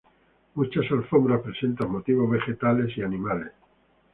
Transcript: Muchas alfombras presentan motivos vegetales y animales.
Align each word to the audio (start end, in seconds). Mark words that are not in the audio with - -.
Muchas 0.55 0.89
alfombras 0.91 1.43
presentan 1.43 1.91
motivos 1.91 2.27
vegetales 2.27 2.97
y 2.97 3.03
animales. 3.03 3.51